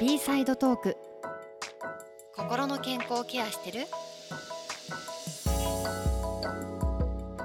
[0.00, 0.96] B サイドトーク。
[2.36, 3.86] 心の健康をケアしてる？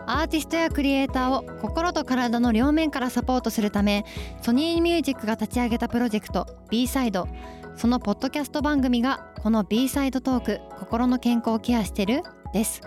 [0.07, 4.04] アーティストやクリエイターを心と体の両面からサポートするため
[4.41, 7.27] ソニーミュージックが立ち上げたプロジェクト B サイド
[7.75, 12.23] そのポッドキャスト番組がこの B サイドトーク心の健康をケアしてる？
[12.52, 12.81] です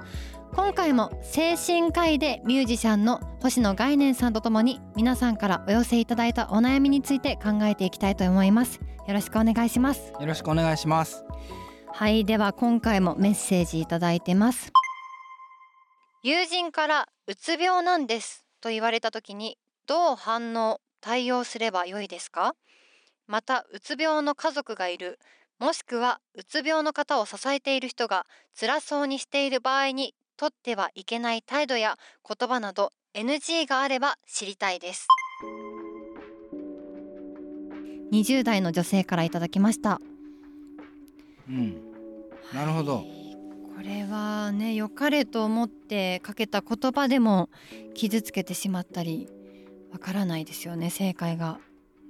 [0.54, 8.78] 今回も精神科医でミュージシャンの星野概念さんとともに皆さんからお寄せいただいたお悩みについて考えていきたいと思います。
[9.08, 10.12] よろしくお願いします。
[10.12, 11.24] よろしくお願いします。
[11.94, 14.70] はいでは今回もメッセージいただいてます。
[16.22, 22.54] 友人からうつ病なんですと言われた時にどう反応対応すればよいですか？
[23.26, 25.18] またうつ病の家族がいる
[25.58, 28.26] もしくはうつ病の方を支えている人が
[28.58, 31.96] 辛そうにしている場合に取ってはいけない態度や
[32.28, 35.06] 言葉など NG があれば知りたいです。
[38.10, 40.00] 20代の女性からいただきました。
[41.48, 41.80] うん。
[42.52, 43.36] なるほど、はい。
[43.76, 47.48] これはね良かれと思ってかけた言葉でも
[47.94, 49.28] 傷つけてしまったり
[49.92, 51.60] わからないですよね正解が。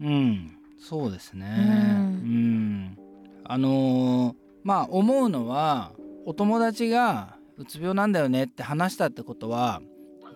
[0.01, 0.57] うん。
[0.81, 1.55] そうですね。
[1.59, 1.67] うん。
[1.67, 2.99] うん。
[3.45, 5.93] あのーまあ思うのは
[6.25, 9.83] お友達がうつ病なんだよねって話したってことは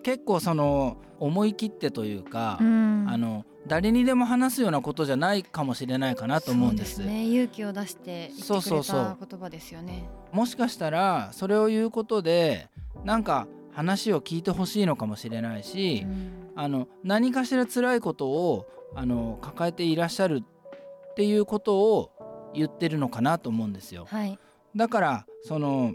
[0.03, 3.05] 結構その思い切ってというか、うん。
[3.09, 6.97] あの誰にでも話すようなことじゃないかもしれないかなと思うんです。
[6.97, 7.25] そうね。
[7.25, 9.17] 勇気を出して言ってくれそうそうそう。
[9.19, 10.07] た言葉ですよね。
[10.31, 12.69] もしかしたらそれを言うことで
[13.03, 16.31] なんか話を聞いてほしいのかもしれないし、うん。
[16.55, 24.05] あの何かしら辛いことをあの抱えていらっしゃるっていうことを言ってるのかなと思うんですよ。
[24.09, 24.39] はい。
[24.75, 25.93] だからその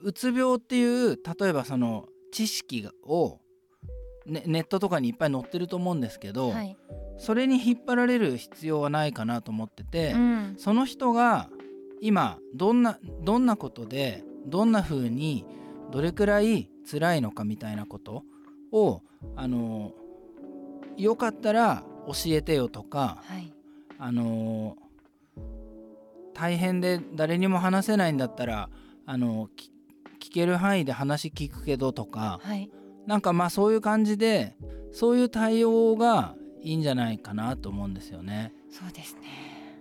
[0.00, 3.40] うつ病っていう例えばその知識を、
[4.26, 6.76] ね、ネットとかにいっぱい載ってると思うんですけど、はい。
[7.18, 10.54] それに引っ張られる必要はないかなと思ってて、うん。
[10.58, 11.48] その人が
[12.00, 15.44] 今どんなどんなことでどんな風に
[15.90, 18.22] どれくらい辛いのかみたいなこと
[18.72, 19.02] を
[19.34, 19.92] あの
[20.96, 23.52] よかったら教えてよとかはい。
[24.00, 24.76] あの
[26.34, 28.70] 大変で誰にも話せないんだったら
[29.06, 29.72] あのき
[30.18, 32.70] 聞ける範囲で話聞くけどとかはい
[33.06, 34.54] なんかまあそういう感じで
[34.92, 38.52] そういう対応がいいんじゃないかなと思うんですよね。
[38.70, 39.20] そうですね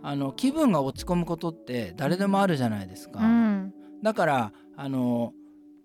[0.02, 3.20] あの気分が落ち込むことって誰でもあるじゃないですか。
[3.20, 5.34] うんだからあの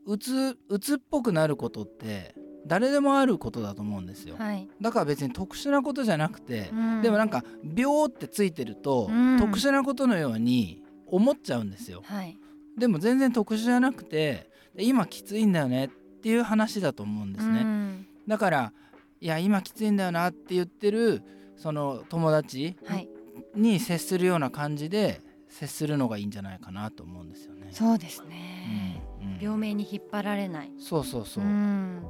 [0.05, 2.35] うつうつっぽくなることって
[2.67, 4.37] 誰でもあることだと思うんですよ。
[4.39, 7.43] はいだから別に特殊なことじゃなくて、うんでもなんか
[7.77, 12.03] 病ってついてると、うん特殊なことのように思っちゃうんですよ。
[12.05, 12.39] はい
[12.79, 17.61] でも全然特殊じゃなくてで今きついんだよねっていう話だと思うんですね。
[17.61, 18.73] うんだから
[19.21, 21.23] いや今きついんだよなって言ってる
[21.57, 23.09] その友達はい
[23.55, 27.69] に接するような感じで接するのがいいんじゃないかなと思うんですよね。
[27.73, 31.45] そうですねうんうん病名に引っ張られないそうそうそう。
[31.45, 32.03] ん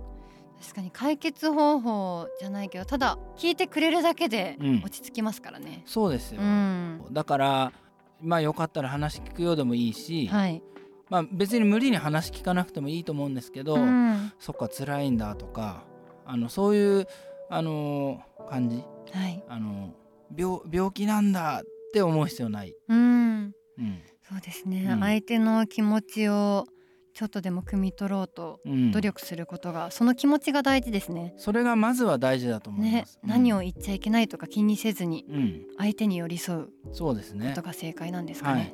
[0.61, 5.83] 確かに解決方法じゃないけどただ聞いてくれるだけでうん落ち着きますからね。
[5.87, 6.41] そうですよ。
[6.41, 7.73] うん、だから
[8.23, 10.63] まあよかったら話聞くようでもいいし、はい、
[11.11, 14.33] まあ別に無理に話聞かなくてもいいと思うんですけど、うん。
[14.39, 15.85] そっか辛いんだとか
[16.25, 17.07] あのそういう
[17.51, 18.83] あの感じ。
[19.13, 19.95] はい、あの
[20.35, 22.75] 病病気なんだって思う必要ない。
[22.89, 24.03] うん、うん。
[24.29, 25.01] そうですね、うん。
[25.01, 26.67] 相手の気持ちを
[27.15, 31.35] ちょっとでも汲み取ろうとうん、努力することが、その気持ちが大事ですね。
[31.37, 37.63] それがまずは大事だと思いねます。、うん何を言っちゃいけないとか気にせずにうん、相手に寄り添うそうですねこと。
[37.63, 38.73] が正解なんですかね。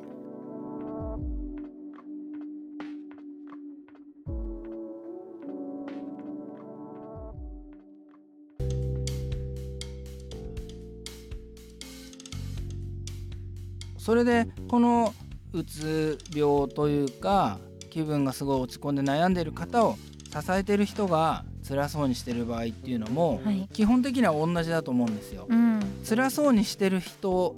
[13.97, 15.13] それでこの
[15.53, 19.97] うつ病というか気分がすごい落ち込んで悩んでる方を
[20.29, 25.47] 支えてる人が辛そうにしてる場合っていうのもはい、基本的には同じだと思うんですよ。
[25.49, 27.55] うん、辛そうにしてる人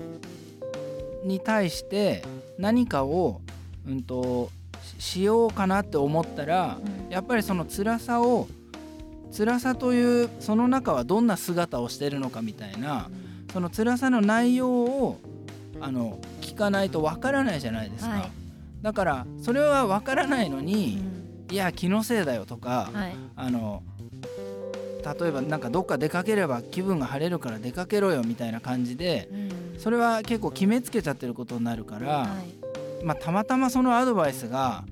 [1.24, 2.24] に対して
[2.58, 3.42] 何かを、
[3.88, 4.50] うん、と
[5.00, 7.12] ししようかなって思ったらうん。
[7.12, 8.48] やっぱりその辛さを
[9.36, 13.10] 辛さというその中はどんな姿をしてるのかみたいな
[13.54, 15.20] その辛さの内容を
[15.80, 18.41] あの聞かないとわからないじゃないですか、はい
[18.82, 21.48] だからそれはわからないのうに、ん。
[21.52, 23.84] いや気のせいだよとか、はい、あの
[25.20, 29.36] 例えばなんかどっか出かければ気分が晴れるから出かけろよみたいな感じでう
[29.76, 29.80] ん。
[29.80, 32.28] それは結構決めつけちゃってることになるから、は
[33.02, 33.06] い。
[33.06, 34.84] まあ、たまたまそのアドバイスが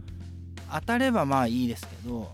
[0.72, 2.32] 当たればまあいいですけど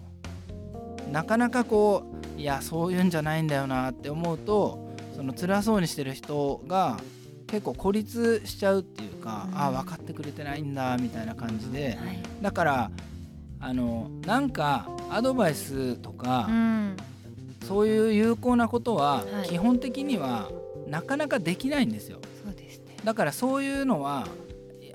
[1.12, 6.98] なかなかこういやそういうんじゃないんだよなって思うとその辛そうにしてる人が
[7.48, 9.58] 結構孤立しちゃうっていうか、うん。
[9.58, 11.96] あ分かってくれてないんだみたいな感じで。
[11.96, 12.20] はい。
[12.42, 12.92] だから
[13.60, 16.98] あのなんかアドバイスとか、うん。
[17.64, 19.50] そういう有効なことははい。
[19.50, 20.50] 基本的には
[20.88, 22.20] なかなかできないんですよ。
[22.44, 22.98] そうですね。
[23.04, 24.28] だからそういうのは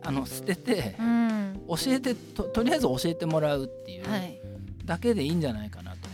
[0.03, 1.61] あの捨ててうん。
[1.69, 4.41] 教えてととりあえず教えてもらうっていうはい。
[4.85, 6.09] だけでいいんじゃないかなと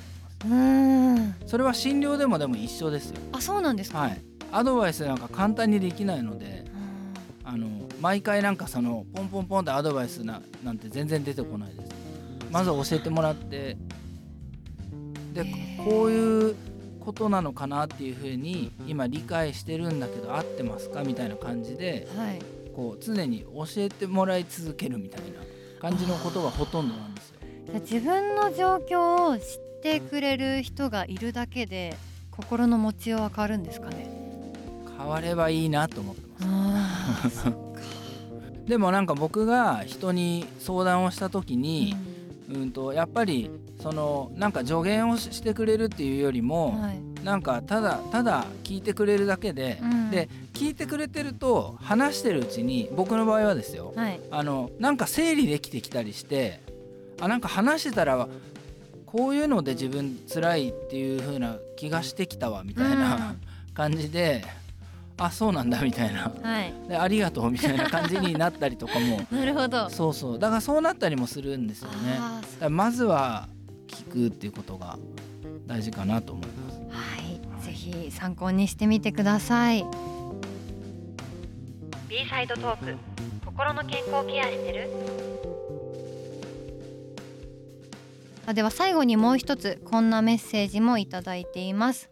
[0.45, 1.45] 思います。
[1.45, 1.49] うん。
[1.49, 3.17] それは診療でもでも一緒ですよ。
[3.33, 4.23] あそうなんですか、はい
[4.53, 6.65] アドバイスなんか簡単にできないので
[7.45, 7.53] うん。
[7.53, 7.69] あの
[8.01, 11.89] 毎回なんかそのポンポンポンってアドバイスななんて全然出てこないです。
[12.51, 13.77] まず教えてもらって
[15.33, 15.45] で
[15.85, 16.57] こういう
[17.01, 22.39] ことなのかなっていうふうに今理解してるんだけど合ってますかみたいな感じではい。
[22.75, 25.41] こう常に教えてもらい続けるみたいな
[25.81, 27.37] 感じのことがほとんどなんですよ。
[27.81, 29.45] 自分の状況を知っ
[29.83, 31.97] てくれる人がいるだけで
[32.31, 34.16] 心の持ちようは変わるんですかね？
[34.97, 37.45] 変わればいいなと思ってます。
[38.67, 41.95] でもなんか僕が人に相談をした時に、
[42.53, 42.71] うん。
[42.73, 43.51] とやっぱり
[43.81, 47.01] そのなんか助言をししてくれるっていうよりも、はい。
[47.25, 50.11] なんかただただ聞いてくれるだけで、うん。
[50.11, 54.21] で聞いてくれてると話してるうちに僕の場合はですよはい。
[54.31, 56.61] あのなんか整理できてきたりして
[57.21, 58.29] あなんか話してたら
[59.05, 63.37] こういうので自分辛いっていう風な気がしてきたわみたいな
[63.75, 64.45] 感じで、
[65.19, 72.69] あそうなんだみたいなうんはいでありがとうみたいな感じになったりとかも なるほどそうそうだからそうなったりもするんですよね。
[72.69, 73.49] まずは
[73.89, 74.99] 聞くっていうことが
[75.67, 76.79] 大事かなと思います。
[76.91, 77.17] は
[77.63, 79.85] い、ぜひ参考にしてみてください。
[82.09, 82.95] B サイドトーク、
[83.45, 84.91] 心の健康ケアしてる？
[88.47, 92.11] あでは最後にもう一つこんなメッセージもいただいています。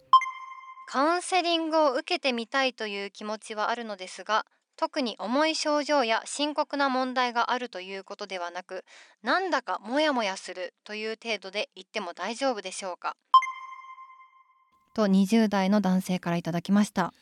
[0.95, 4.47] カウンセリングを受けてみたいという気持ちはあるのですが、
[4.77, 8.85] 特に重い症状や深刻な問題があるということではなく、
[9.21, 13.17] なんだかモヤモヤするという程度で言っても大丈夫でしょうか？
[14.95, 17.13] と20代の男性からいただきました。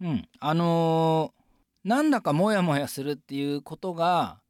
[0.00, 4.40] うん、あのーなんだかモヤモヤするっていうことが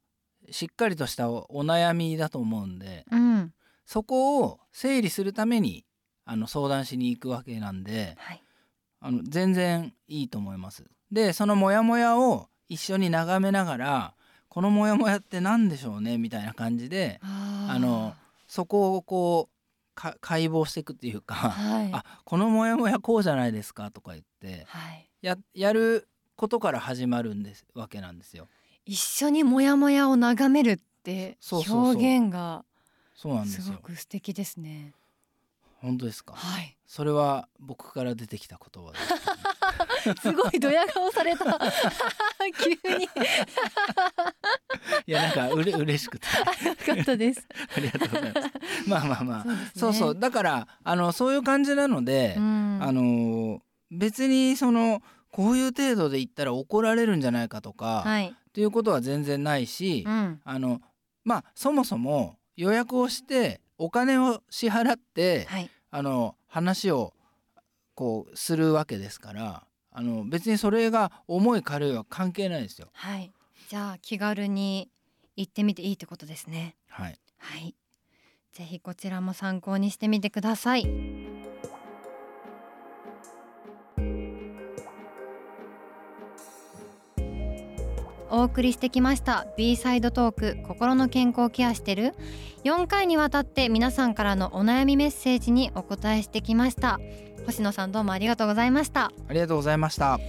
[0.49, 3.53] しっかりとしたおお悩みだと思うんでうん、
[3.85, 5.85] そこを整理するために
[6.25, 8.43] あの相談しに行くわけなんではい、
[8.99, 10.85] あの全然いいと思います。
[11.11, 14.13] でそのモヤモヤを一緒に眺めながら
[14.49, 18.13] このモヤモヤって何でしょうねみたいな感じであの
[18.47, 28.47] そこをこうか解剖していくっていうかはい、あこのモヤモヤこうじゃないですかとか言ってはい、ややることから始まるんですわけなんですよ。
[28.85, 32.65] 一緒にモヤモヤを眺めるって表現が
[33.15, 33.27] す。
[33.27, 34.93] ごく素敵ですね。
[35.83, 36.33] 本当ですか？
[36.33, 39.13] はい、それは僕から出てきた言葉です。
[40.21, 41.45] すごいドヤ顔された
[42.57, 43.05] 急に
[45.05, 46.27] いやなんかうれ嬉しくて
[46.89, 47.47] よかったです。
[47.75, 48.51] ありがとうございます。
[48.87, 49.43] まあまあまあ。
[49.43, 49.59] そうね。
[49.75, 55.01] そうそうだからあのそういう感じなので、うん、あの別にその
[55.31, 60.81] こういう程度で言ったら怒られるんじゃないかとか、はい、っていうことは全然ないし、うん、あの
[61.23, 67.13] まあそもそも予約をしてお金を支払って、はい、あの話を
[67.95, 72.87] こうするわけですからあの別にそれが重い軽いは関係ないですよ。
[72.93, 73.33] はい。
[73.69, 74.89] じゃあ気軽に
[75.35, 76.77] 行ってみていいってことですね。
[76.87, 77.75] はい、はい。
[78.53, 81.22] ぜひこちらも参考にしてみてください。
[88.33, 89.45] お送りしてきました。
[89.57, 92.15] B サイドトーク心の健康ケアしてる。
[92.63, 96.99] 4回にわたって皆さんからのお悩みメッセージにお答えしてきました。
[97.45, 99.11] 星野さんどうもありがとうございました。
[99.27, 100.19] ありがとうございました。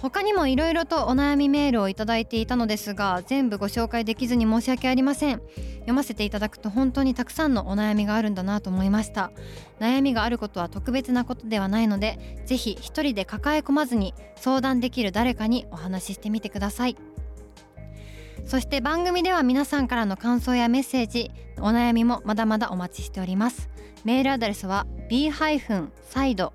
[0.00, 5.42] 他にもいろいろとお悩みメールをいただいていたのですが全部ご紹介できずに申し訳ありません。
[5.80, 9.30] 読ませていただくと本当にたくさんのお悩みがあるんだなと思いました。
[9.78, 16.96] 悩みがあることは特別なことではないのでぜひ一人で抱え込まずに相談できる誰かにお話ししてみてください
[18.44, 23.68] そして番組では皆さんからの感想やメッセージお悩みもまだまだお待ちしております
[24.04, 26.50] メールアドレスは b-side-info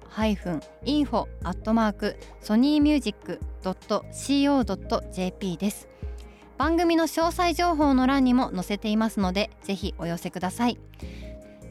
[1.44, 5.88] アットマークソニーミュージック .co.jp です
[6.58, 10.78] 番組の詳細情報の欄にも載せていますのでぜひお寄せください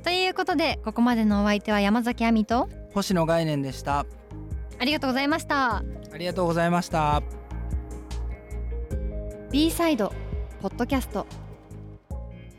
[0.05, 4.07] ということでここまでのお相手は山崎亜美と星野概念でした。
[4.79, 5.85] ありがとうございましたあ
[6.17, 7.23] りがとうございました。
[9.57, 10.13] B サイド
[10.61, 11.27] ポッドキャスト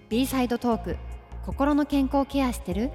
[0.09, 0.97] B サイドトーク
[1.45, 2.89] 心の健康ケアしてる？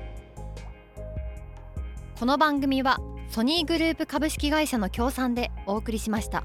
[2.19, 6.45] この番組はソニーグループ株式会社の協賛でお送りしました。